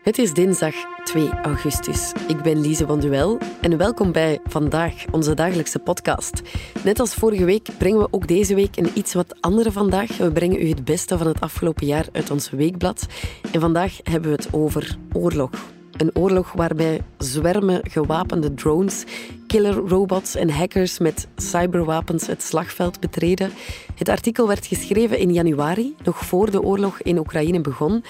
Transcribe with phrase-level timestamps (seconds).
[0.00, 0.74] Het is dinsdag
[1.04, 2.12] 2 augustus.
[2.28, 6.42] Ik ben Lise van Duel en welkom bij Vandaag, onze dagelijkse podcast.
[6.84, 10.16] Net als vorige week brengen we ook deze week een iets wat andere vandaag.
[10.16, 13.06] We brengen u het beste van het afgelopen jaar uit ons weekblad.
[13.52, 15.50] En vandaag hebben we het over oorlog.
[15.96, 19.04] Een oorlog waarbij zwermen gewapende drones,
[19.46, 23.50] killer robots en hackers met cyberwapens het slagveld betreden.
[23.94, 28.04] Het artikel werd geschreven in januari, nog voor de oorlog in Oekraïne begon.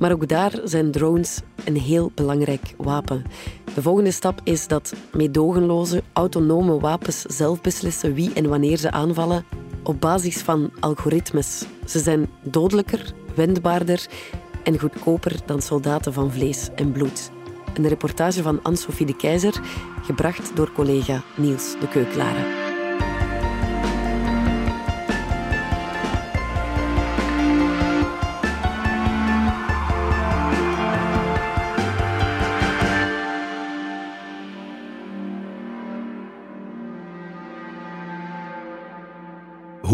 [0.00, 3.24] Maar ook daar zijn drones een heel belangrijk wapen.
[3.74, 9.44] De volgende stap is dat meedogenloze, autonome wapens zelf beslissen wie en wanneer ze aanvallen
[9.82, 11.64] op basis van algoritmes.
[11.86, 14.06] Ze zijn dodelijker, wendbaarder
[14.62, 17.30] en goedkoper dan soldaten van vlees en bloed.
[17.74, 19.60] Een reportage van Anne-Sophie de Keizer,
[20.02, 22.59] gebracht door collega Niels de Keuklaren.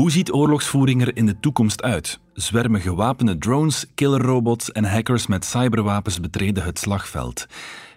[0.07, 2.21] Hoe ziet oorlogsvoering er in de toekomst uit?
[2.33, 7.47] Zwermen gewapende drones, killerrobots en hackers met cyberwapens betreden het slagveld.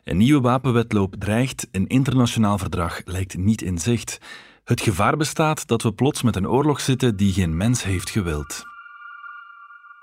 [0.04, 4.20] Een nieuwe wapenwetloop dreigt, een internationaal verdrag lijkt niet in zicht.
[4.64, 8.64] Het gevaar bestaat dat we plots met een oorlog zitten die geen mens heeft gewild.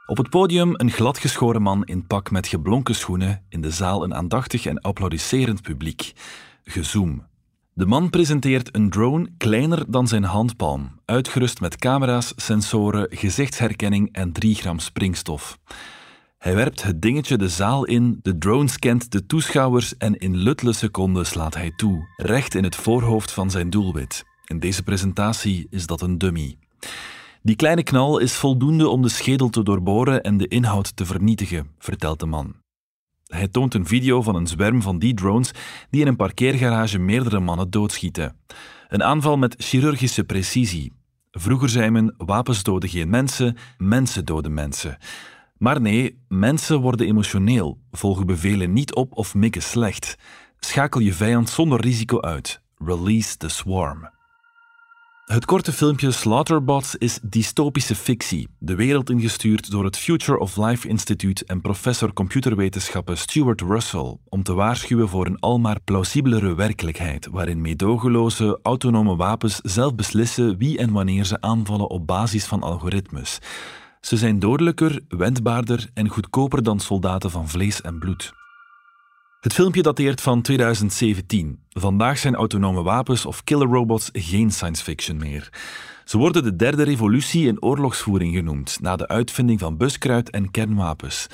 [0.06, 4.14] Op het podium een gladgeschoren man in pak met geblonken schoenen, in de zaal een
[4.14, 6.12] aandachtig en applaudisserend publiek.
[6.64, 7.26] Gezoom,
[7.76, 14.32] de man presenteert een drone kleiner dan zijn handpalm, uitgerust met camera's, sensoren, gezichtsherkenning en
[14.32, 15.58] 3 gram springstof.
[16.38, 20.72] Hij werpt het dingetje de zaal in, de drone scant de toeschouwers en in luttele
[20.72, 24.24] seconden slaat hij toe, recht in het voorhoofd van zijn doelwit.
[24.44, 26.58] In deze presentatie is dat een dummy.
[27.42, 31.70] Die kleine knal is voldoende om de schedel te doorboren en de inhoud te vernietigen,
[31.78, 32.54] vertelt de man.
[33.26, 35.50] Hij toont een video van een zwerm van die drones
[35.90, 38.36] die in een parkeergarage meerdere mannen doodschieten.
[38.88, 40.92] Een aanval met chirurgische precisie.
[41.30, 44.98] Vroeger zei men: wapens doden geen mensen, mensen doden mensen.
[45.58, 50.16] Maar nee, mensen worden emotioneel, volgen bevelen niet op of mikken slecht.
[50.58, 52.60] Schakel je vijand zonder risico uit.
[52.78, 54.15] Release the swarm.
[55.26, 60.88] Het korte filmpje Slaughterbots is dystopische fictie, de wereld ingestuurd door het Future of Life
[60.88, 67.60] Institute en professor computerwetenschappen Stuart Russell om te waarschuwen voor een almaar plausibelere werkelijkheid waarin
[67.60, 73.38] meedogenloze, autonome wapens zelf beslissen wie en wanneer ze aanvallen op basis van algoritmes.
[74.00, 78.45] Ze zijn dodelijker, wendbaarder en goedkoper dan soldaten van vlees en bloed.
[79.46, 81.58] Het filmpje dateert van 2017.
[81.68, 85.52] Vandaag zijn autonome wapens of killer robots geen science fiction meer.
[86.04, 91.26] Ze worden de derde revolutie in oorlogsvoering genoemd, na de uitvinding van buskruid en kernwapens.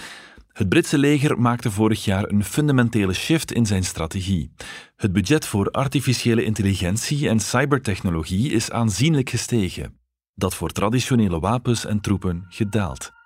[0.53, 4.53] Het Britse leger maakte vorig jaar een fundamentele shift in zijn strategie.
[4.97, 9.99] Het budget voor artificiële intelligentie en cybertechnologie is aanzienlijk gestegen.
[10.35, 13.22] Dat voor traditionele wapens en troepen gedaald.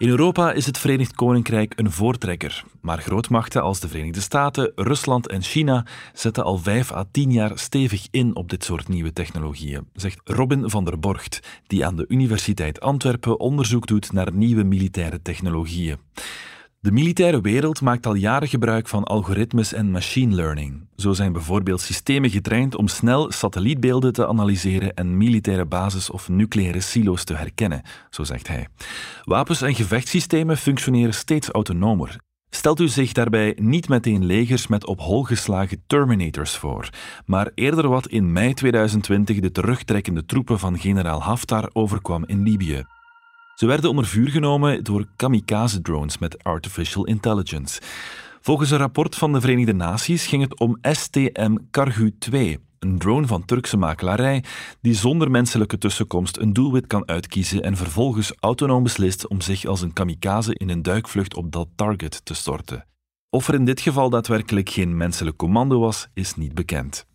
[0.00, 5.28] In Europa is het Verenigd Koninkrijk een voortrekker, maar grootmachten als de Verenigde Staten, Rusland
[5.28, 9.88] en China zetten al vijf à tien jaar stevig in op dit soort nieuwe technologieën,
[9.94, 15.22] zegt Robin van der Borgt, die aan de Universiteit Antwerpen onderzoek doet naar nieuwe militaire
[15.22, 15.96] technologieën.
[16.82, 20.86] De militaire wereld maakt al jaren gebruik van algoritmes en machine learning.
[20.96, 26.80] Zo zijn bijvoorbeeld systemen getraind om snel satellietbeelden te analyseren en militaire bases of nucleaire
[26.80, 28.68] silo's te herkennen, zo zegt hij.
[29.24, 32.16] Wapens en gevechtssystemen functioneren steeds autonomer.
[32.50, 36.88] Stelt u zich daarbij niet meteen legers met op hol geslagen Terminators voor,
[37.26, 42.84] maar eerder wat in mei 2020 de terugtrekkende troepen van generaal Haftar overkwam in Libië.
[43.60, 47.80] Ze werden onder vuur genomen door kamikaze-drones met artificial intelligence.
[48.40, 53.26] Volgens een rapport van de Verenigde Naties ging het om STM Kargu 2, een drone
[53.26, 54.44] van Turkse makelarij
[54.80, 59.80] die zonder menselijke tussenkomst een doelwit kan uitkiezen en vervolgens autonoom beslist om zich als
[59.80, 62.86] een kamikaze in een duikvlucht op dat target te storten.
[63.30, 67.08] Of er in dit geval daadwerkelijk geen menselijk commando was, is niet bekend.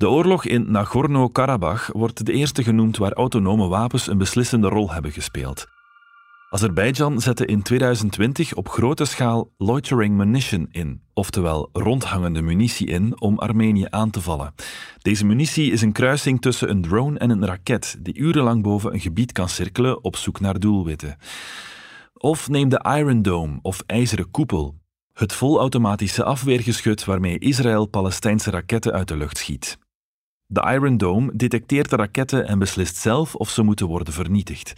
[0.00, 5.12] De oorlog in Nagorno-Karabakh wordt de eerste genoemd waar autonome wapens een beslissende rol hebben
[5.12, 5.66] gespeeld.
[6.50, 13.38] Azerbeidzjan zette in 2020 op grote schaal loitering munition in, oftewel rondhangende munitie in om
[13.38, 14.54] Armenië aan te vallen.
[14.98, 19.00] Deze munitie is een kruising tussen een drone en een raket die urenlang boven een
[19.00, 21.16] gebied kan cirkelen op zoek naar doelwitten.
[22.12, 24.74] Of neem de Iron Dome of IJzeren Koepel,
[25.12, 29.78] het volautomatische afweergeschut waarmee Israël Palestijnse raketten uit de lucht schiet.
[30.52, 34.72] De Iron Dome detecteert de raketten en beslist zelf of ze moeten worden vernietigd.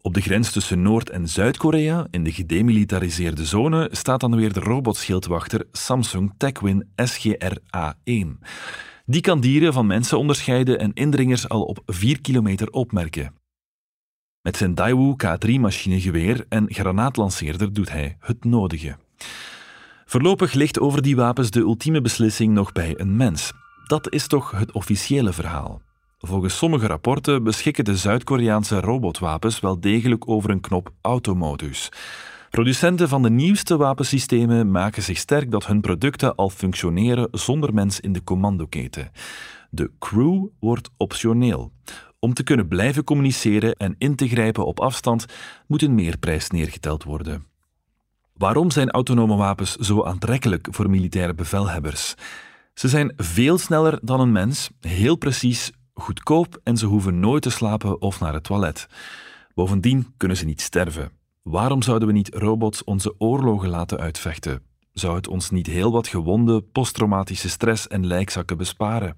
[0.00, 4.60] Op de grens tussen Noord- en Zuid-Korea, in de gedemilitariseerde zone, staat dan weer de
[4.60, 8.38] robotschildwachter Samsung Techwin SGR-A1.
[9.06, 13.34] Die kan dieren van mensen onderscheiden en indringers al op 4 kilometer opmerken.
[14.40, 18.96] Met zijn Daewoo K3-machinegeweer en granaatlanceerder doet hij het nodige.
[20.04, 23.52] Voorlopig ligt over die wapens de ultieme beslissing nog bij een mens.
[23.86, 25.80] Dat is toch het officiële verhaal.
[26.18, 31.88] Volgens sommige rapporten beschikken de Zuid-Koreaanse robotwapens wel degelijk over een knop automodus.
[32.50, 38.00] Producenten van de nieuwste wapensystemen maken zich sterk dat hun producten al functioneren zonder mens
[38.00, 39.10] in de commandoketen.
[39.70, 41.72] De crew wordt optioneel.
[42.18, 45.26] Om te kunnen blijven communiceren en in te grijpen op afstand
[45.66, 47.46] moet een meerprijs neergeteld worden.
[48.32, 52.14] Waarom zijn autonome wapens zo aantrekkelijk voor militaire bevelhebbers?
[52.74, 57.50] Ze zijn veel sneller dan een mens, heel precies, goedkoop en ze hoeven nooit te
[57.50, 58.86] slapen of naar het toilet.
[59.54, 61.10] Bovendien kunnen ze niet sterven.
[61.42, 64.62] Waarom zouden we niet robots onze oorlogen laten uitvechten?
[64.92, 69.16] Zou het ons niet heel wat gewonde, posttraumatische stress en lijkzakken besparen?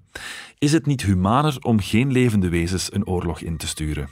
[0.57, 4.09] Is het niet humaner om geen levende wezens een oorlog in te sturen?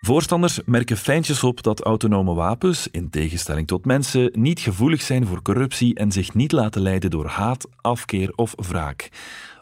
[0.00, 5.42] Voorstanders merken fijntjes op dat autonome wapens, in tegenstelling tot mensen, niet gevoelig zijn voor
[5.42, 9.08] corruptie en zich niet laten leiden door haat, afkeer of wraak.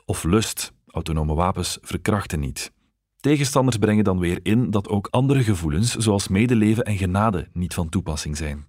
[0.04, 0.72] Of lust.
[0.86, 2.72] Autonome wapens verkrachten niet.
[3.20, 7.88] Tegenstanders brengen dan weer in dat ook andere gevoelens, zoals medeleven en genade, niet van
[7.88, 8.66] toepassing zijn.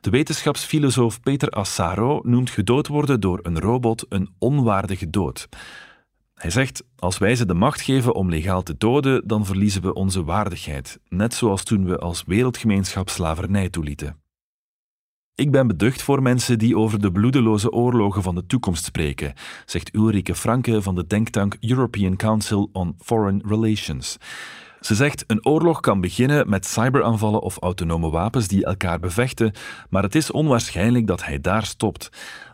[0.00, 5.48] De wetenschapsfilosoof Peter Assaro noemt gedood worden door een robot een onwaardige dood.
[6.44, 9.94] Hij zegt: Als wij ze de macht geven om legaal te doden, dan verliezen we
[9.94, 14.16] onze waardigheid, net zoals toen we als wereldgemeenschap slavernij toelieten.
[15.34, 19.34] Ik ben beducht voor mensen die over de bloedeloze oorlogen van de toekomst spreken,
[19.66, 24.16] zegt Ulrike Franke van de denktank European Council on Foreign Relations.
[24.84, 29.52] Ze zegt: een oorlog kan beginnen met cyberaanvallen of autonome wapens die elkaar bevechten,
[29.90, 32.08] maar het is onwaarschijnlijk dat hij daar stopt.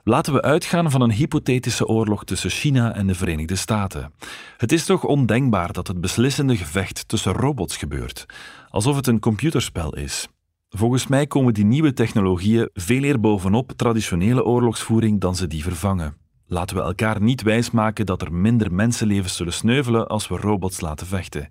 [0.05, 4.13] Laten we uitgaan van een hypothetische oorlog tussen China en de Verenigde Staten.
[4.57, 8.27] Het is toch ondenkbaar dat het beslissende gevecht tussen robots gebeurt,
[8.69, 10.29] alsof het een computerspel is.
[10.69, 16.17] Volgens mij komen die nieuwe technologieën veel eer bovenop traditionele oorlogsvoering dan ze die vervangen.
[16.47, 21.07] Laten we elkaar niet wijsmaken dat er minder mensenlevens zullen sneuvelen als we robots laten
[21.07, 21.49] vechten.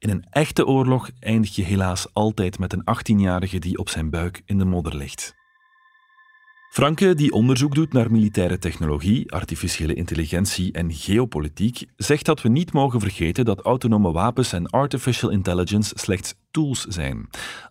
[0.00, 4.42] In een echte oorlog eindig je helaas altijd met een 18-jarige die op zijn buik
[4.44, 5.34] in de modder ligt.
[6.70, 12.72] Franke, die onderzoek doet naar militaire technologie, artificiële intelligentie en geopolitiek, zegt dat we niet
[12.72, 17.28] mogen vergeten dat autonome wapens en artificial intelligence slechts tools zijn.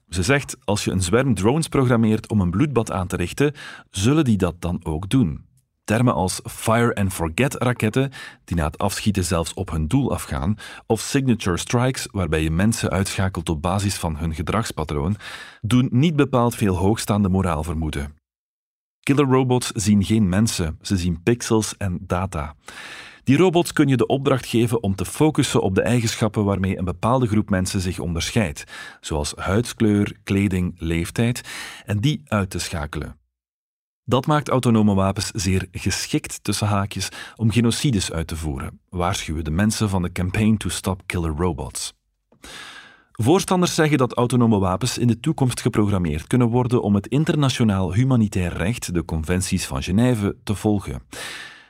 [0.10, 3.54] Ze zegt: als je een zwerm drones programmeert om een bloedbad aan te richten,
[3.92, 5.49] zullen die dat dan ook doen.
[5.90, 8.12] Termen als fire and forget raketten,
[8.46, 10.56] die na het afschieten zelfs op hun doel afgaan,
[10.86, 15.16] of signature strikes, waarbij je mensen uitschakelt op basis van hun gedragspatroon,
[15.62, 18.16] doen niet bepaald veel hoogstaande moraal vermoeden.
[19.00, 22.56] Killer robots zien geen mensen, ze zien pixels en data.
[23.24, 26.86] Die robots kun je de opdracht geven om te focussen op de eigenschappen waarmee een
[26.86, 28.64] bepaalde groep mensen zich onderscheidt,
[29.02, 31.42] zoals huidskleur, kleding, leeftijd,
[31.86, 33.18] en die uit te schakelen.
[34.10, 39.52] Dat maakt autonome wapens zeer geschikt tussen haakjes om genocides uit te voeren, waarschuwen de
[39.52, 41.94] mensen van de Campaign to Stop Killer Robots.
[43.12, 48.54] Voorstanders zeggen dat autonome wapens in de toekomst geprogrammeerd kunnen worden om het internationaal humanitair
[48.54, 51.02] recht, de conventies van Genève, te volgen.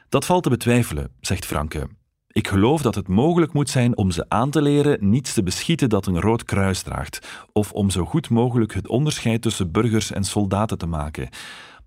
[0.09, 1.87] Dat valt te betwijfelen, zegt Franke.
[2.27, 5.89] Ik geloof dat het mogelijk moet zijn om ze aan te leren niets te beschieten
[5.89, 10.23] dat een rood kruis draagt, of om zo goed mogelijk het onderscheid tussen burgers en
[10.23, 11.29] soldaten te maken.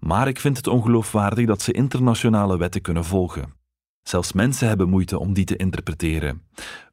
[0.06, 3.54] Maar ik vind het ongeloofwaardig dat ze internationale wetten kunnen volgen.
[4.02, 6.42] Zelfs mensen hebben moeite om die te interpreteren.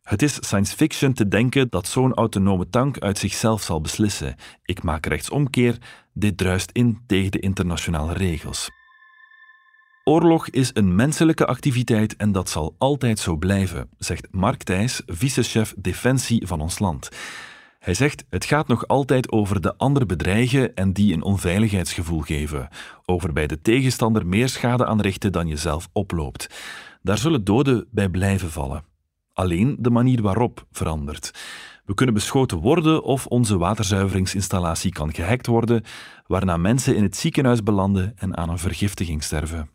[0.01, 4.35] Het is science fiction te denken dat zo'n autonome tank uit zichzelf zal beslissen.
[4.63, 5.77] Ik maak rechtsomkeer,
[6.13, 8.69] dit druist in tegen de internationale regels.
[10.03, 15.73] Oorlog is een menselijke activiteit en dat zal altijd zo blijven, zegt Mark Thijs, vicechef
[15.77, 17.09] Defensie van ons land.
[17.79, 22.69] Hij zegt: Het gaat nog altijd over de ander bedreigen en die een onveiligheidsgevoel geven.
[23.05, 26.47] Over bij de tegenstander meer schade aanrichten dan je zelf oploopt.
[27.01, 28.83] Daar zullen doden bij blijven vallen.
[29.33, 31.31] Alleen de manier waarop verandert.
[31.85, 35.83] We kunnen beschoten worden of onze waterzuiveringsinstallatie kan gehackt worden,
[36.27, 39.69] waarna mensen in het ziekenhuis belanden en aan een vergiftiging sterven.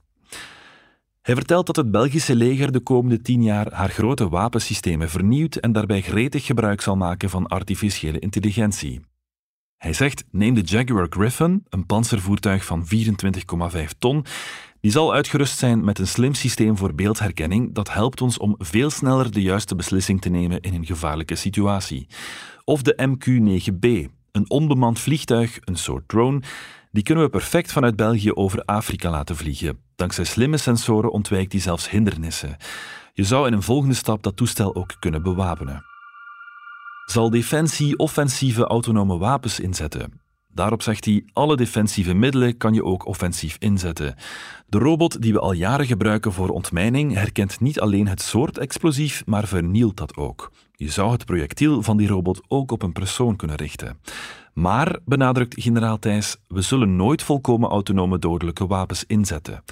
[1.24, 5.72] Hij vertelt dat het Belgische leger de komende tien jaar haar grote wapensystemen vernieuwt en
[5.72, 9.00] daarbij gretig gebruik zal maken van artificiële intelligentie.
[9.76, 12.86] Hij zegt: neem de Jaguar Griffin, een panzervoertuig van
[13.74, 14.24] 24,5 ton.
[14.80, 18.90] Die zal uitgerust zijn met een slim systeem voor beeldherkenning dat helpt ons om veel
[18.90, 22.06] sneller de juiste beslissing te nemen in een gevaarlijke situatie.
[22.64, 26.40] Of de MQ-9B, een onbemand vliegtuig, een soort drone,
[26.94, 29.78] die kunnen we perfect vanuit België over Afrika laten vliegen.
[29.96, 32.56] Dankzij slimme sensoren ontwijkt die zelfs hindernissen.
[33.12, 35.84] Je zou in een volgende stap dat toestel ook kunnen bewapenen.
[37.04, 40.20] Zal Defensie offensieve autonome wapens inzetten?
[40.48, 44.14] Daarop zegt hij: alle defensieve middelen kan je ook offensief inzetten.
[44.66, 49.22] De robot die we al jaren gebruiken voor ontmijning herkent niet alleen het soort explosief,
[49.26, 50.52] maar vernielt dat ook.
[50.72, 53.98] Je zou het projectiel van die robot ook op een persoon kunnen richten.
[54.54, 59.64] Maar, benadrukt generaal Thijs, we zullen nooit volkomen autonome dodelijke wapens inzetten.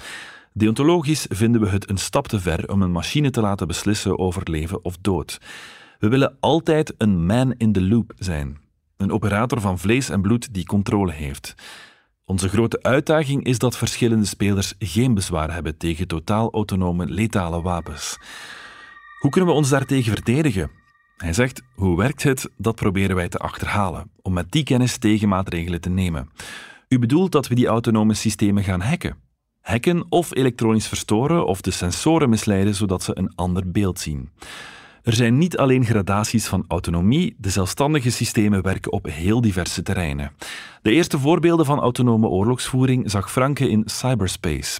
[0.53, 4.51] Deontologisch vinden we het een stap te ver om een machine te laten beslissen over
[4.51, 5.41] leven of dood.
[5.99, 8.57] We willen altijd een man in the loop zijn.
[8.97, 11.55] Een operator van vlees en bloed die controle heeft.
[12.25, 18.17] Onze grote uitdaging is dat verschillende spelers geen bezwaar hebben tegen totaal autonome letale wapens.
[19.19, 20.82] Hoe kunnen we ons daartegen verdedigen?
[21.17, 22.49] Hij zegt: Hoe werkt het?
[22.57, 26.29] Dat proberen wij te achterhalen, om met die kennis tegenmaatregelen te nemen.
[26.87, 29.17] U bedoelt dat we die autonome systemen gaan hacken?
[29.61, 34.29] Hacken of elektronisch verstoren of de sensoren misleiden zodat ze een ander beeld zien.
[35.03, 40.31] Er zijn niet alleen gradaties van autonomie, de zelfstandige systemen werken op heel diverse terreinen.
[40.81, 44.79] De eerste voorbeelden van autonome oorlogsvoering zag Franke in cyberspace.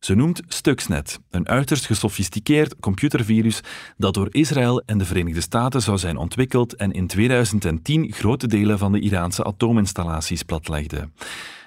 [0.00, 3.60] Ze noemt Stuxnet, een uiterst gesofisticeerd computervirus
[3.96, 8.78] dat door Israël en de Verenigde Staten zou zijn ontwikkeld en in 2010 grote delen
[8.78, 11.08] van de Iraanse atoominstallaties platlegde.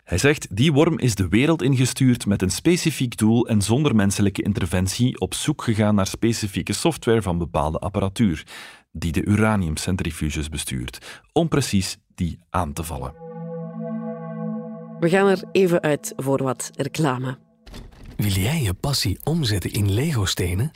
[0.03, 4.41] Hij zegt: Die worm is de wereld ingestuurd met een specifiek doel en zonder menselijke
[4.41, 8.45] interventie op zoek gegaan naar specifieke software van bepaalde apparatuur,
[8.91, 13.13] die de uraniumcentrifuges bestuurt, om precies die aan te vallen.
[14.99, 17.42] We gaan er even uit voor wat reclame.
[18.23, 20.71] Wil jij je passie omzetten in Lego-stenen?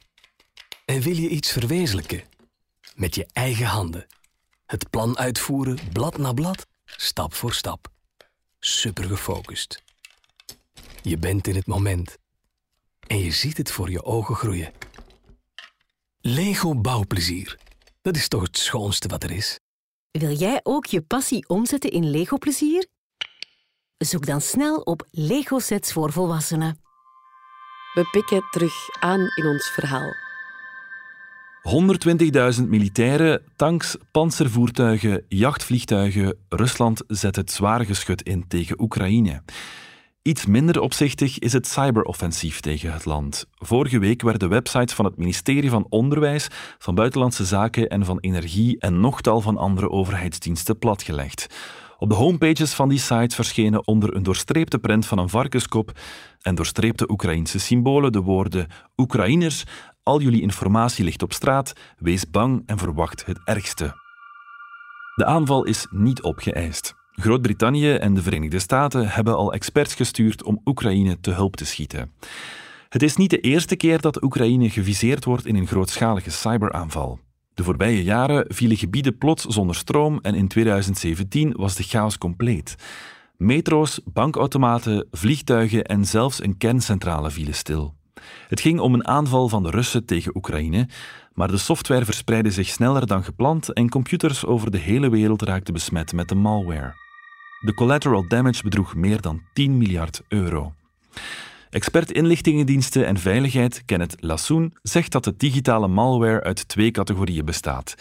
[0.86, 2.24] En wil je iets verwezenlijken?
[2.96, 4.08] Met je eigen handen.
[4.66, 7.92] Het plan uitvoeren, blad na blad, stap voor stap
[8.60, 9.84] super gefocust.
[11.02, 12.18] Je bent in het moment
[13.08, 14.74] en je ziet het voor je ogen groeien.
[16.20, 17.60] Lego bouwplezier.
[18.02, 19.60] Dat is toch het schoonste wat er is.
[20.12, 22.88] Wil jij ook je passie omzetten in Lego plezier?
[23.98, 26.86] Zoek dan snel op Lego sets voor volwassenen.
[27.94, 30.14] We pikken terug aan in ons verhaal.
[32.60, 36.38] 120.000 militairen, tanks, panzervoertuigen, jachtvliegtuigen.
[36.50, 39.42] Rusland zet het zware geschut in tegen Oekraïne.
[40.22, 43.46] Iets minder opzichtig is het cyberoffensief tegen het land.
[43.54, 48.80] Vorige week werden websites van het ministerie van Onderwijs, van Buitenlandse Zaken en van Energie
[48.80, 51.48] en nog tal van andere overheidsdiensten platgelegd.
[52.00, 55.92] Op de homepages van die sites verschenen onder een doorstreepte print van een varkenskop
[56.42, 59.64] en doorstreepte Oekraïnse symbolen de woorden Oekraïners,
[60.04, 63.96] al jullie informatie ligt op straat, wees bang en verwacht het ergste.
[65.16, 66.96] De aanval is niet opgeëist.
[67.12, 72.12] Groot-Brittannië en de Verenigde Staten hebben al experts gestuurd om Oekraïne te hulp te schieten.
[72.90, 77.20] Het is niet de eerste keer dat Oekraïne geviseerd wordt in een grootschalige cyberaanval.
[77.58, 82.76] De voorbije jaren vielen gebieden plots zonder stroom en in 2017 was de chaos compleet.
[83.38, 87.96] Metro's, bankautomaten, vliegtuigen en zelfs een kerncentrale vielen stil.
[88.48, 90.88] Het ging om een aanval van de Russen tegen Oekraïne,
[91.34, 95.74] maar de software verspreidde zich sneller dan gepland en computers over de hele wereld raakten
[95.74, 96.96] besmet met de malware.
[97.60, 100.74] De collateral damage bedroeg meer dan 10 miljard euro.
[101.70, 107.96] Expert inlichtingendiensten en veiligheid Kenneth Lassoen zegt dat de digitale malware uit twee categorieën bestaat.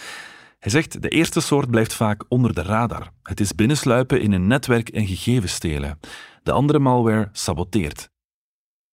[0.58, 3.10] Hij zegt de eerste soort blijft vaak onder de radar.
[3.22, 5.98] Het is binnensluipen in een netwerk en gegevens stelen.
[6.42, 8.08] De andere malware saboteert.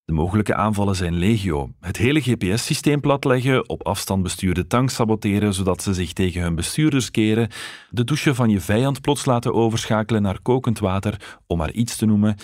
[0.06, 1.70] De mogelijke aanvallen zijn legio.
[1.80, 7.12] Het hele GPS-systeem platleggen, op afstand bestuurde tanks saboteren zodat ze zich tegen hun bestuurders
[7.12, 7.50] keren,
[7.90, 12.06] de douche van je vijand plots laten overschakelen naar kokend water, om maar iets te
[12.06, 12.36] noemen.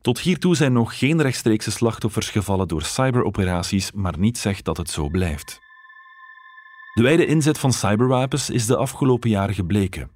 [0.00, 4.90] Tot hiertoe zijn nog geen rechtstreekse slachtoffers gevallen door cyberoperaties, maar niet zegt dat het
[4.90, 5.60] zo blijft.
[6.94, 10.10] De wijde inzet van cyberwapens is de afgelopen jaren gebleken.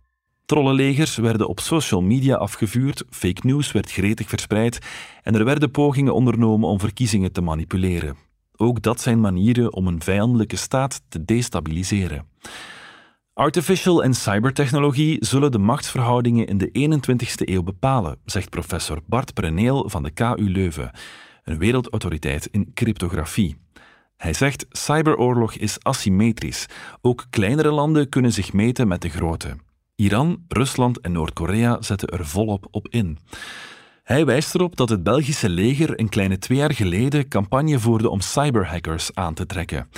[0.47, 4.79] Trollenlegers werden op social media afgevuurd, fake news werd gretig verspreid
[5.23, 8.17] en er werden pogingen ondernomen om verkiezingen te manipuleren.
[8.57, 12.27] Ook dat zijn manieren om een vijandelijke staat te destabiliseren.
[13.35, 19.91] Artificial en cybertechnologie zullen de machtsverhoudingen in de 21ste eeuw bepalen, zegt professor Bart Preneel
[19.91, 20.91] van de KU Leuven,
[21.45, 23.57] een wereldautoriteit in cryptografie.
[24.17, 26.67] Hij zegt: cyberoorlog is asymmetrisch.
[27.01, 29.57] Ook kleinere landen kunnen zich meten met de grote.
[29.95, 33.19] Iran, Rusland en Noord-Korea zetten er volop op in.
[34.05, 38.21] Hij wijst erop dat het Belgische leger een kleine twee jaar geleden campagne voerde om
[38.21, 39.89] cyberhackers aan te trekken.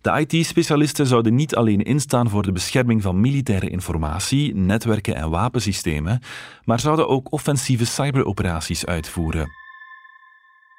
[0.00, 6.20] De IT-specialisten zouden niet alleen instaan voor de bescherming van militaire informatie, netwerken en wapensystemen,
[6.64, 9.48] maar zouden ook offensieve cyberoperaties uitvoeren.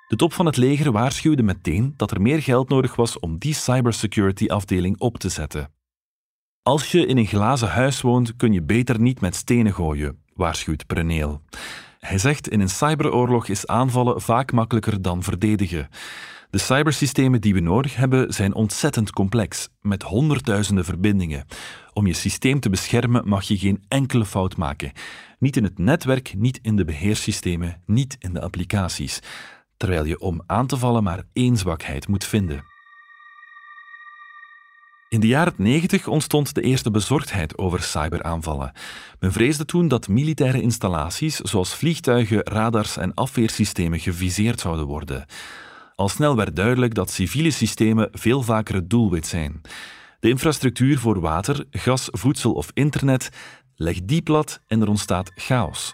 [0.08, 3.54] De top van het leger waarschuwde meteen dat er meer geld nodig was om die
[3.54, 5.72] cybersecurity-afdeling op te zetten.
[6.62, 10.88] Als je in een glazen huis woont, kun je beter niet met stenen gooien, waarschuwt
[10.88, 11.42] Preneel.
[12.04, 15.90] Hij zegt in een cyberoorlog is aanvallen vaak makkelijker dan verdedigen.
[16.50, 21.46] De cybersystemen die we nodig hebben zijn ontzettend complex, met honderdduizenden verbindingen.
[21.94, 24.92] Om je systeem te beschermen mag je geen enkele fout maken.
[25.40, 29.20] Niet in het netwerk, niet in de beheerssystemen, niet in de applicaties.
[29.78, 32.73] Terwijl je om aan te vallen maar één zwakheid moet vinden.
[35.14, 38.72] In de jaren 90 ontstond de eerste bezorgdheid over cyberaanvallen.
[39.20, 45.26] Men vreesde toen dat militaire installaties zoals vliegtuigen, radars en afweersystemen geviseerd zouden worden.
[45.96, 49.62] Al snel werd duidelijk dat civiele systemen veel vaker het doelwit zijn.
[50.20, 53.30] De infrastructuur voor water, gas, voedsel of internet
[53.76, 55.94] legt die plat en er ontstaat chaos.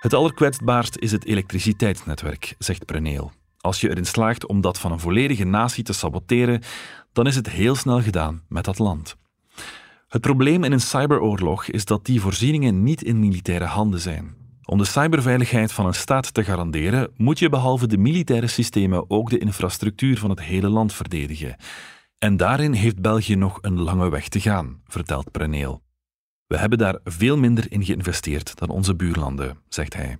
[0.00, 3.32] Het allerkwetsbaarst is het elektriciteitsnetwerk, zegt Preneel.
[3.60, 6.62] Als je erin slaagt om dat van een volledige natie te saboteren,
[7.18, 9.16] dan is het heel snel gedaan met dat land.
[10.08, 14.34] Het probleem in een cyberoorlog is dat die voorzieningen niet in militaire handen zijn.
[14.64, 19.30] Om de cyberveiligheid van een staat te garanderen, moet je behalve de militaire systemen ook
[19.30, 21.56] de infrastructuur van het hele land verdedigen.
[22.18, 25.82] En daarin heeft België nog een lange weg te gaan, vertelt Preneel.
[26.46, 30.18] We hebben daar veel minder in geïnvesteerd dan onze buurlanden, zegt hij.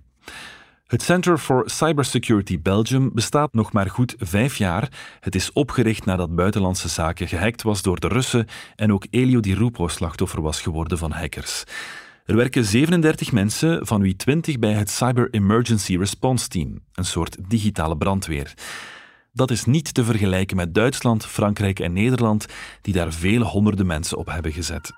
[0.89, 4.91] Het Center for Cybersecurity Belgium bestaat nog maar goed vijf jaar.
[5.19, 9.53] Het is opgericht nadat buitenlandse zaken gehackt was door de Russen en ook Elio Di
[9.53, 11.63] Rupo slachtoffer was geworden van hackers.
[12.25, 17.37] Er werken 37 mensen, van wie 20 bij het Cyber Emergency Response Team, een soort
[17.49, 18.53] digitale brandweer.
[19.33, 22.45] Dat is niet te vergelijken met Duitsland, Frankrijk en Nederland,
[22.81, 24.91] die daar vele honderden mensen op hebben gezet.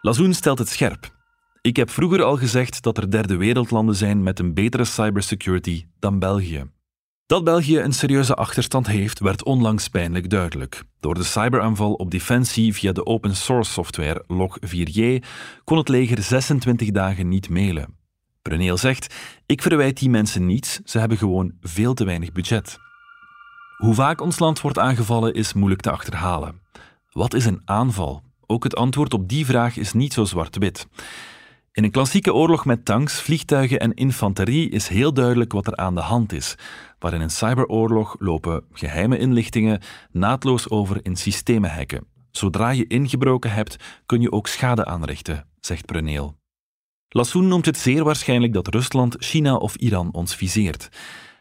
[0.00, 1.19] Lazoen stelt het scherp.
[1.62, 6.18] Ik heb vroeger al gezegd dat er derde wereldlanden zijn met een betere cybersecurity dan
[6.18, 6.70] België.
[7.26, 10.82] Dat België een serieuze achterstand heeft, werd onlangs pijnlijk duidelijk.
[11.00, 15.26] Door de cyberaanval op defensie via de open source software Log4j
[15.64, 17.96] kon het leger 26 dagen niet mailen.
[18.42, 19.14] Preneel zegt:
[19.46, 22.78] Ik verwijt die mensen niets, ze hebben gewoon veel te weinig budget.
[23.76, 26.60] Hoe vaak ons land wordt aangevallen is moeilijk te achterhalen.
[27.10, 28.22] Wat is een aanval?
[28.46, 30.86] Ook het antwoord op die vraag is niet zo zwart-wit.
[31.72, 35.94] In een klassieke oorlog met tanks, vliegtuigen en infanterie is heel duidelijk wat er aan
[35.94, 36.54] de hand is.
[36.98, 39.80] Maar in een cyberoorlog lopen geheime inlichtingen
[40.10, 42.06] naadloos over in systemen hacken.
[42.30, 46.36] Zodra je ingebroken hebt, kun je ook schade aanrichten, zegt Preneel.
[47.08, 50.88] Lassoen noemt het zeer waarschijnlijk dat Rusland, China of Iran ons viseert.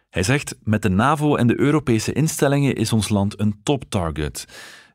[0.09, 4.45] Hij zegt: Met de NAVO en de Europese instellingen is ons land een top-target.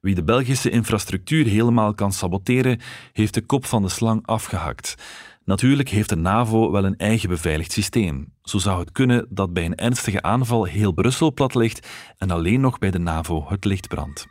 [0.04, 2.80] Wie de Belgische infrastructuur helemaal kan saboteren,
[3.12, 4.94] heeft de kop van de slang afgehakt.
[5.44, 8.32] Natuurlijk heeft de NAVO wel een eigen beveiligd systeem.
[8.42, 11.88] Zo zou het kunnen dat bij een ernstige aanval heel Brussel plat ligt
[12.18, 14.26] en alleen nog bij de NAVO het licht brandt.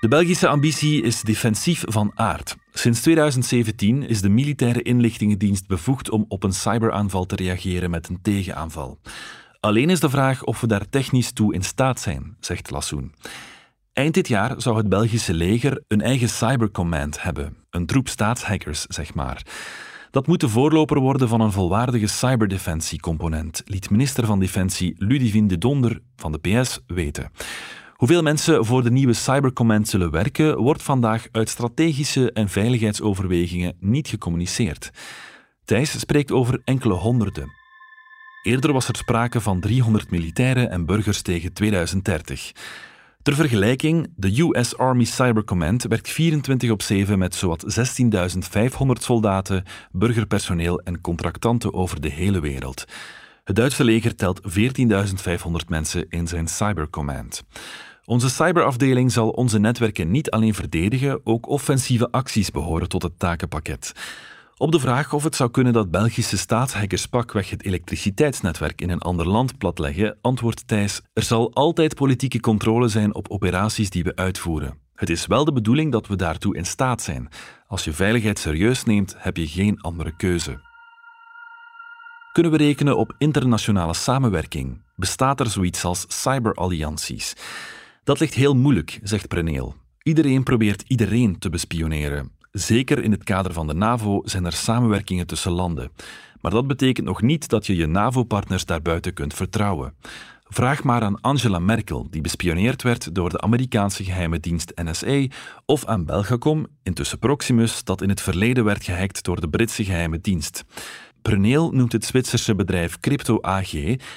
[0.00, 2.56] De Belgische ambitie is defensief van aard.
[2.72, 8.22] Sinds 2017 is de militaire inlichtingendienst bevoegd om op een cyberaanval te reageren met een
[8.22, 8.98] tegenaanval.
[9.60, 13.12] Alleen is de vraag of we daar technisch toe in staat zijn, zegt Lassoen.
[13.98, 19.14] Eind dit jaar zou het Belgische leger een eigen cybercommand hebben, een troep staatshackers, zeg
[19.14, 19.42] maar.
[20.10, 25.58] Dat moet de voorloper worden van een volwaardige cyberdefensiecomponent, liet minister van Defensie Ludivine de
[25.58, 27.30] Donder van de PS weten.
[27.92, 34.08] Hoeveel mensen voor de nieuwe Cybercommand zullen werken, wordt vandaag uit strategische en veiligheidsoverwegingen niet
[34.08, 34.90] gecommuniceerd.
[35.64, 37.50] Thijs spreekt over enkele honderden.
[38.42, 42.52] Eerder was er sprake van 300 militairen en burgers tegen 2030.
[43.28, 49.64] Ter vergelijking, de US Army Cyber Command werkt 24 op 7 met zowat 16.500 soldaten,
[49.92, 52.84] burgerpersoneel en contractanten over de hele wereld.
[53.44, 57.44] Het Duitse leger telt 14.500 mensen in zijn Cyber Command.
[58.04, 63.92] Onze cyberafdeling zal onze netwerken niet alleen verdedigen, ook offensieve acties behoren tot het takenpakket.
[64.58, 69.00] Op de vraag of het zou kunnen dat Belgische staatshackers pakweg het elektriciteitsnetwerk in een
[69.00, 74.16] ander land platleggen, antwoordt Thijs: Er zal altijd politieke controle zijn op operaties die we
[74.16, 74.78] uitvoeren.
[74.94, 77.28] Het is wel de bedoeling dat we daartoe in staat zijn.
[77.66, 80.60] Als je veiligheid serieus neemt, heb je geen andere keuze.
[82.32, 84.82] Kunnen we rekenen op internationale samenwerking?
[84.96, 87.34] Bestaat er zoiets als cyberallianties?
[88.04, 89.74] Dat ligt heel moeilijk, zegt Preneel.
[90.02, 92.36] Iedereen probeert iedereen te bespioneren.
[92.52, 95.90] Zeker in het kader van de NAVO zijn er samenwerkingen tussen landen.
[96.40, 99.94] Maar dat betekent nog niet dat je je NAVO-partners daarbuiten kunt vertrouwen.
[100.50, 105.26] Vraag maar aan Angela Merkel, die bespioneerd werd door de Amerikaanse geheime dienst NSA,
[105.66, 110.20] of aan Belgacom, intussen Proximus, dat in het verleden werd gehackt door de Britse geheime
[110.20, 110.64] dienst.
[111.22, 113.72] Preneel noemt het Zwitserse bedrijf Crypto AG,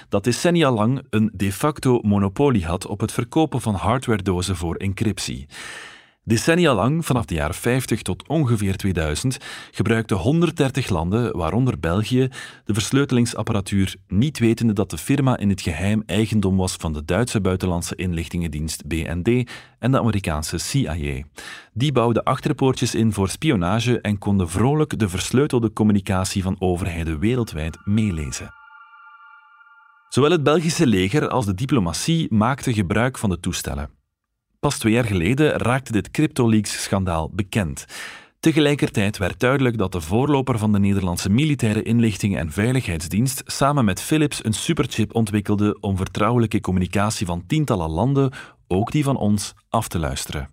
[0.10, 5.48] dat decennia lang een de facto monopolie had op het verkopen van hardwaredozen voor encryptie.
[6.24, 9.38] Decennia lang, vanaf de jaren 50 tot ongeveer 2000,
[9.72, 12.30] gebruikten 130 landen, waaronder België,
[12.66, 17.42] de versleutelingapparatuur, niet wetende dat de firma in het geheim eigendom was van de Duitse
[17.42, 21.24] buitenlandse inlichtingendienst BND en de Amerikaanse CIA.
[21.74, 27.78] Die bouwden achterpoortjes in voor spionage en konden vrolijk de versleutelde communicatie van overheden wereldwijd
[27.86, 28.54] meelezen.
[30.10, 34.01] Zowel het Belgische leger als de diplomatie maakten gebruik van de toestellen.
[34.62, 37.86] Pas twee jaar geleden raakte dit CryptoLeaks-schandaal bekend.
[38.40, 44.02] Tegelijkertijd werd duidelijk dat de voorloper van de Nederlandse militaire inlichting en veiligheidsdienst samen met
[44.02, 48.32] Philips een superchip ontwikkelde om vertrouwelijke communicatie van tientallen landen,
[48.68, 50.50] ook die van ons, af te luisteren.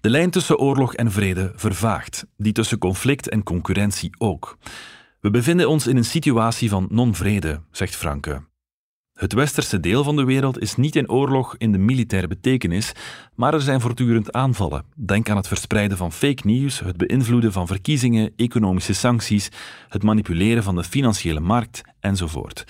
[0.00, 4.58] De lijn tussen oorlog en vrede vervaagt, die tussen conflict en concurrentie ook.
[5.20, 8.50] We bevinden ons in een situatie van non-vrede, zegt Franke.
[9.22, 12.92] Het westerse deel van de wereld is niet in oorlog in de militaire betekenis,
[13.34, 14.84] maar er zijn voortdurend aanvallen.
[14.94, 19.48] Denk aan het verspreiden van fake news, het beïnvloeden van verkiezingen, economische sancties,
[19.88, 22.64] het manipuleren van de financiële markt enzovoort.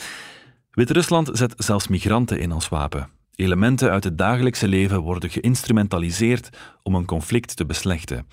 [0.70, 3.08] Wit-Rusland zet zelfs migranten in als wapen.
[3.34, 6.48] Elementen uit het dagelijkse leven worden geïnstrumentaliseerd
[6.82, 8.26] om een conflict te beslechten.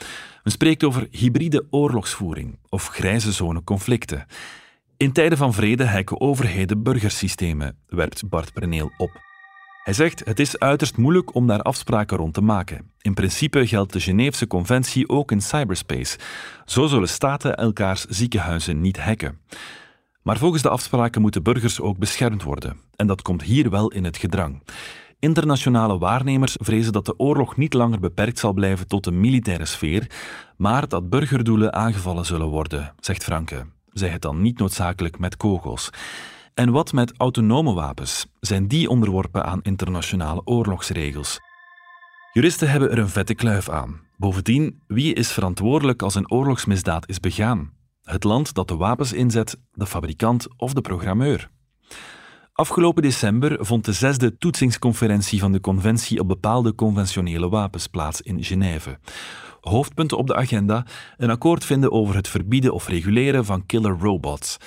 [0.43, 4.25] Men spreekt over hybride oorlogsvoering of grijze zone conflicten.
[4.99, 9.12] In tijden van vrede hacken overheden burgersystemen, werpt Bart Preneel op.
[9.83, 12.91] Hij zegt: Het is uiterst moeilijk om daar afspraken rond te maken.
[13.01, 16.17] In principe geldt de Geneefse Conventie ook in cyberspace.
[16.65, 19.39] Zo zullen staten elkaars ziekenhuizen niet hacken.
[20.23, 22.77] Maar volgens de afspraken moeten burgers ook beschermd worden.
[22.95, 24.63] En dat komt hier wel in het gedrang.
[25.19, 30.12] Internationale waarnemers vrezen dat de oorlog niet langer beperkt zal blijven tot de militaire sfeer,
[30.57, 35.89] maar dat burgerdoelen aangevallen zullen worden, zegt Franke zij het dan niet noodzakelijk met kogels.
[36.54, 38.25] En wat met autonome wapens?
[38.39, 41.39] Zijn die onderworpen aan internationale oorlogsregels?
[42.34, 44.02] Juristen hebben er een vette kluif aan.
[44.17, 47.73] Bovendien, wie is verantwoordelijk als een oorlogsmisdaad is begaan?
[48.04, 51.49] Het land dat de wapens inzet, de fabrikant of de programmeur?
[52.54, 58.43] Afgelopen december vond de zesde toetsingsconferentie van de Conventie op bepaalde conventionele wapens plaats in
[58.43, 58.99] Genève
[59.61, 60.85] hoofdpunten op de agenda
[61.17, 64.57] een akkoord vinden over het verbieden of reguleren van killer robots.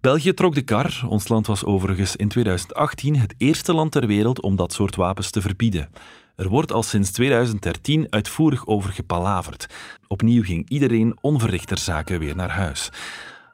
[0.00, 1.04] België trok de kar.
[1.08, 5.30] Ons land was overigens in 2018 het eerste land ter wereld om dat soort wapens
[5.30, 5.88] te verbieden.
[6.36, 9.66] Er wordt al sinds 2013 uitvoerig over gepalaverd.
[10.08, 12.90] Opnieuw ging iedereen onverrichter zaken weer naar huis.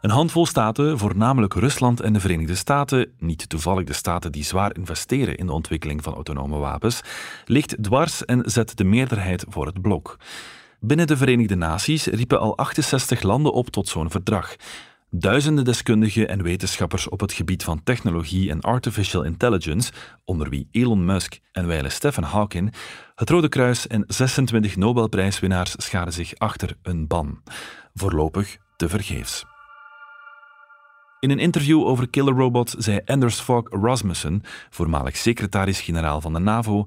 [0.01, 4.77] Een handvol staten, voornamelijk Rusland en de Verenigde Staten, niet toevallig de staten die zwaar
[4.77, 7.01] investeren in de ontwikkeling van autonome wapens,
[7.45, 10.17] ligt dwars en zet de meerderheid voor het blok.
[10.85, 14.57] Binnen de Verenigde Naties riepen al 68 landen op tot zo'n verdrag.
[15.11, 19.93] Duizenden deskundigen en wetenschappers op het gebied van technologie en artificial intelligence,
[20.25, 22.75] onder wie Elon Musk en wijle Stephen Hawking,
[23.15, 27.43] het Rode Kruis en 26 Nobelprijswinnaars scharen zich achter een ban.
[27.95, 29.45] Voorlopig te vergeefs.
[31.21, 36.87] In een interview over killer robots zei Anders Fogh Rasmussen, voormalig secretaris-generaal van de NAVO,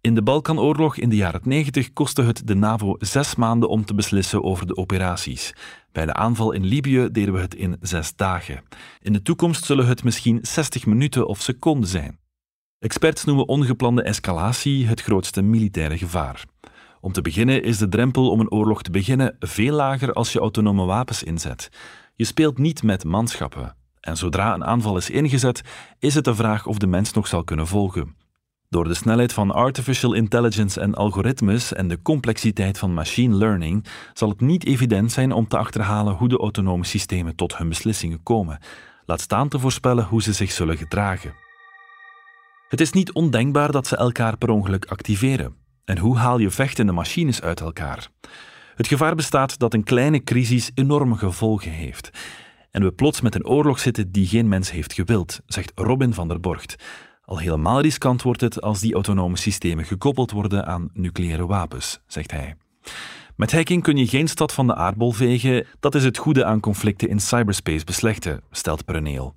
[0.00, 3.94] in de Balkanoorlog in de jaren 90 kostte het de NAVO zes maanden om te
[3.94, 5.54] beslissen over de operaties.
[5.92, 8.62] Bij de aanval in Libië deden we het in zes dagen.
[9.00, 12.18] In de toekomst zullen het misschien 60 minuten of seconden zijn.
[12.78, 16.44] Experts noemen ongeplande escalatie het grootste militaire gevaar.
[17.00, 20.38] Om te beginnen is de drempel om een oorlog te beginnen veel lager als je
[20.38, 21.68] autonome wapens inzet.
[22.14, 23.76] Je speelt niet met manschappen.
[24.00, 25.62] En zodra een aanval is ingezet,
[25.98, 28.16] is het de vraag of de mens nog zal kunnen volgen.
[28.70, 34.28] Door de snelheid van artificial intelligence en algoritmes en de complexiteit van machine learning zal
[34.28, 38.58] het niet evident zijn om te achterhalen hoe de autonome systemen tot hun beslissingen komen,
[39.04, 41.34] laat staan te voorspellen hoe ze zich zullen gedragen.
[42.68, 45.54] Het is niet ondenkbaar dat ze elkaar per ongeluk activeren.
[45.84, 48.08] En hoe haal je vechtende machines uit elkaar?
[48.74, 52.10] Het gevaar bestaat dat een kleine crisis enorme gevolgen heeft.
[52.70, 56.28] En we plots met een oorlog zitten die geen mens heeft gewild, zegt Robin van
[56.28, 56.76] der Borgt,
[57.28, 62.30] al helemaal riskant wordt het als die autonome systemen gekoppeld worden aan nucleaire wapens, zegt
[62.30, 62.56] hij.
[63.36, 65.66] Met hacking kun je geen stad van de aardbol vegen.
[65.80, 69.34] Dat is het goede aan conflicten in cyberspace beslechten, stelt Preneel.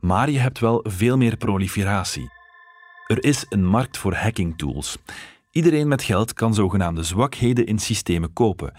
[0.00, 2.30] Maar je hebt wel veel meer proliferatie.
[3.06, 4.96] Er is een markt voor hacking tools.
[5.50, 8.72] Iedereen met geld kan zogenaamde zwakheden in systemen kopen.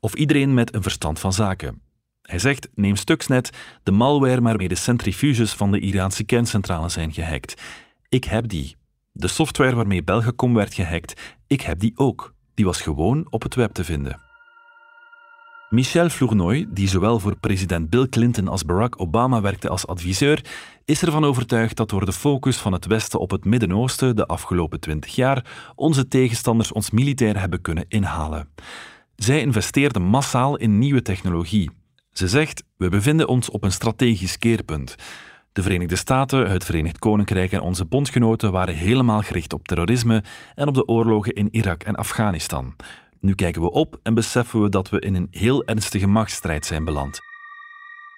[0.00, 1.82] Of iedereen met een verstand van zaken.
[2.22, 3.50] Hij zegt: neem Stuxnet,
[3.82, 7.62] de malware waarmee de centrifuges van de Iraanse kerncentrale zijn gehackt.
[8.10, 8.76] Ik heb die.
[9.12, 12.34] De software waarmee Belgacom werd gehackt, ik heb die ook.
[12.54, 14.20] Die was gewoon op het web te vinden.
[15.70, 20.44] Michel Flournoy, die zowel voor president Bill Clinton als Barack Obama werkte als adviseur,
[20.84, 24.80] is ervan overtuigd dat door de focus van het Westen op het Midden-Oosten de afgelopen
[24.80, 28.48] twintig jaar onze tegenstanders ons militair hebben kunnen inhalen.
[29.16, 31.70] Zij investeerde massaal in nieuwe technologie.
[32.12, 34.96] Ze zegt: We bevinden ons op een strategisch keerpunt.
[35.58, 40.22] De Verenigde Staten, het Verenigd Koninkrijk en onze bondgenoten waren helemaal gericht op terrorisme
[40.54, 42.76] en op de oorlogen in Irak en Afghanistan.
[43.20, 46.84] Nu kijken we op en beseffen we dat we in een heel ernstige machtsstrijd zijn
[46.84, 47.20] beland.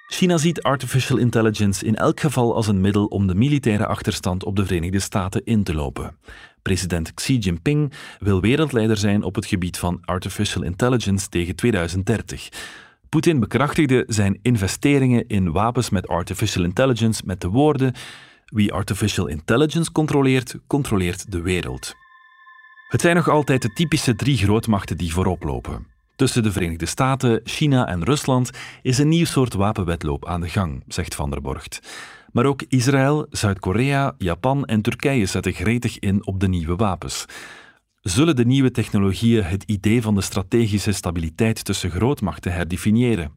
[0.07, 4.57] China ziet artificial intelligence in elk geval als een middel om de militaire achterstand op
[4.57, 6.16] de Verenigde Staten in te lopen.
[6.62, 12.48] President Xi Jinping wil wereldleider zijn op het gebied van artificial intelligence tegen 2030.
[13.11, 17.94] Poetin bekrachtigde zijn investeringen in wapens met artificial intelligence met de woorden:
[18.46, 21.94] Wie artificial intelligence controleert, controleert de wereld.
[22.88, 25.87] Het zijn nog altijd de typische drie grootmachten die voorop lopen.
[26.16, 28.51] Tussen de Verenigde Staten, China en Rusland
[28.83, 31.81] is een nieuw soort wapenwetloop aan de gang, zegt Van der Borgt.
[32.33, 37.27] Maar ook Israël, Zuid-Korea, Japan en Turkije zetten gretig in op de nieuwe wapens.
[38.00, 43.32] Zullen de nieuwe technologieën het idee van de strategische stabiliteit tussen grootmachten herdefiniëren?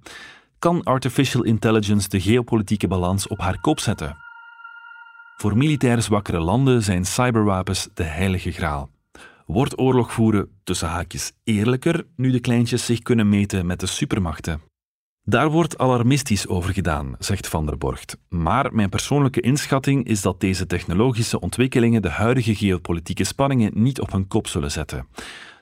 [0.59, 4.17] Kan artificial intelligence de geopolitieke balans op haar kop zetten?
[5.37, 8.89] Voor militair zwakkere landen zijn cyberwapens de heilige graal.
[9.45, 14.61] Wordt oorlog voeren tussen haakjes eerlijker nu de kleintjes zich kunnen meten met de supermachten?
[15.25, 18.17] Daar wordt alarmistisch over gedaan, zegt Van der Borgt.
[18.29, 24.11] Maar mijn persoonlijke inschatting is dat deze technologische ontwikkelingen de huidige geopolitieke spanningen niet op
[24.11, 25.07] hun kop zullen zetten.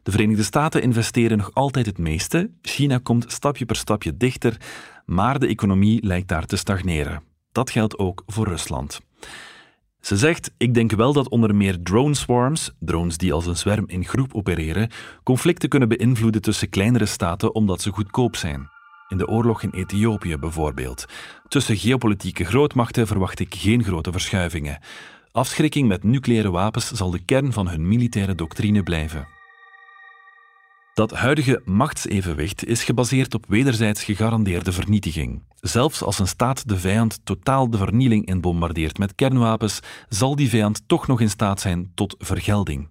[0.03, 4.57] De Verenigde Staten investeren nog altijd het meeste, China komt stapje per stapje dichter,
[5.05, 7.23] maar de economie lijkt daar te stagneren.
[7.51, 9.01] Dat geldt ook voor Rusland.
[9.99, 13.83] Ze zegt: Ik denk wel dat onder meer drone swarms, drones die als een zwerm
[13.87, 14.89] in groep opereren,
[15.23, 18.69] conflicten kunnen beïnvloeden tussen kleinere staten omdat ze goedkoop zijn.
[19.11, 21.05] In de oorlog in Ethiopië bijvoorbeeld.
[21.47, 24.79] Tussen geopolitieke grootmachten verwacht ik geen grote verschuivingen.
[25.31, 29.27] Afschrikking met nucleaire wapens zal de kern van hun militaire doctrine blijven.
[30.93, 35.41] Dat huidige machtsevenwicht is gebaseerd op wederzijds gegarandeerde vernietiging.
[35.59, 40.49] Zelfs als een staat de vijand totaal de vernieling in bombardeert met kernwapens, zal die
[40.49, 42.89] vijand toch nog in staat zijn tot vergelding.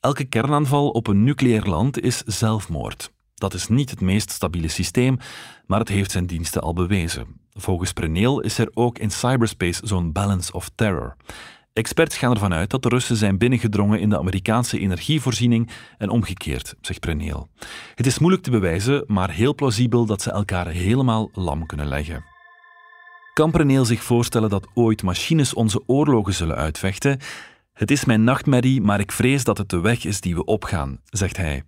[0.00, 3.11] Elke kernaanval op een nucleair land is zelfmoord.
[3.42, 5.18] Dat is niet het meest stabiele systeem,
[5.66, 7.26] maar het heeft zijn diensten al bewezen.
[7.52, 11.16] Volgens Preneel is er ook in cyberspace zo'n balance of terror.
[11.72, 16.74] Experts gaan ervan uit dat de Russen zijn binnengedrongen in de Amerikaanse energievoorziening en omgekeerd,
[16.80, 17.48] zegt Preneel.
[17.94, 22.24] Het is moeilijk te bewijzen, maar heel plausibel dat ze elkaar helemaal lam kunnen leggen.
[23.32, 27.18] Kan Preneel zich voorstellen dat ooit machines onze oorlogen zullen uitvechten?
[27.72, 31.00] Het is mijn nachtmerrie, maar ik vrees dat het de weg is die we opgaan,
[31.04, 31.62] zegt hij.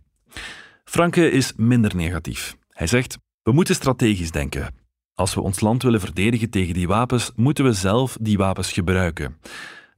[0.85, 2.57] Franke is minder negatief.
[2.69, 4.75] Hij zegt: We moeten strategisch denken.
[5.15, 9.37] Als we ons land willen verdedigen tegen die wapens, moeten we zelf die wapens gebruiken.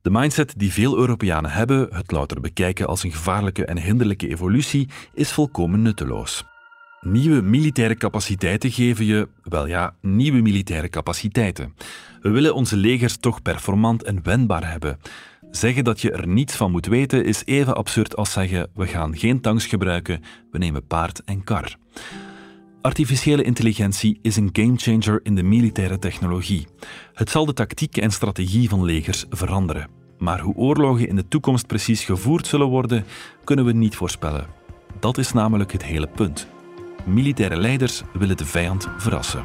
[0.03, 4.88] De mindset die veel Europeanen hebben, het louter bekijken als een gevaarlijke en hinderlijke evolutie,
[5.14, 6.44] is volkomen nutteloos.
[7.01, 11.75] Nieuwe militaire capaciteiten geven je, wel ja, nieuwe militaire capaciteiten.
[12.20, 14.99] We willen onze legers toch performant en wendbaar hebben.
[15.57, 19.16] Zeggen dat je er niets van moet weten is even absurd als zeggen we gaan
[19.16, 21.77] geen tanks gebruiken, we nemen paard en kar.
[22.81, 26.66] Artificiële intelligentie is een gamechanger in de militaire technologie.
[27.12, 29.88] Het zal de tactiek en strategie van legers veranderen.
[30.19, 33.05] Maar hoe oorlogen in de toekomst precies gevoerd zullen worden,
[33.45, 34.47] kunnen we niet voorspellen.
[35.01, 36.47] Dat is namelijk het hele punt.
[37.05, 39.45] Militaire leiders willen de vijand verrassen.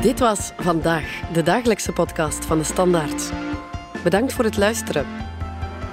[0.00, 3.32] Dit was vandaag de dagelijkse podcast van de Standaard.
[4.02, 5.06] Bedankt voor het luisteren.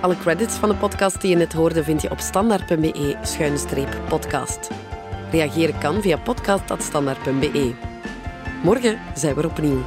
[0.02, 4.70] Alle credits van de podcast die je net hoorde vind je op standaard.be-podcast.
[5.32, 7.74] Reageren kan via podcast.standaard.be.
[8.64, 9.84] Morgen zijn we er opnieuw.